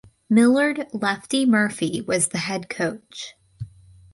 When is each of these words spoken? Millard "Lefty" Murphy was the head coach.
Millard 0.31 0.87
"Lefty" 0.93 1.45
Murphy 1.45 2.01
was 2.01 2.29
the 2.29 2.39
head 2.39 2.69
coach. 2.69 3.35